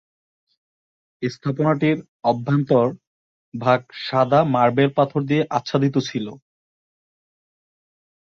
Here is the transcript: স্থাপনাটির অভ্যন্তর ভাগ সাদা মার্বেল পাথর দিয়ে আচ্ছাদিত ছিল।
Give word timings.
স্থাপনাটির 1.21 1.97
অভ্যন্তর 2.23 2.85
ভাগ 3.53 3.81
সাদা 4.05 4.39
মার্বেল 4.53 4.89
পাথর 4.97 5.21
দিয়ে 5.21 5.43
আচ্ছাদিত 5.49 5.95
ছিল। 6.09 6.25